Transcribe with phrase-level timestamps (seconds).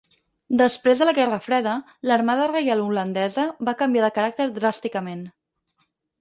[0.59, 1.73] Després de la Guerra Freda,
[2.07, 5.23] l"Armada Reial Holandesa va canviar de caràcter dràsticament.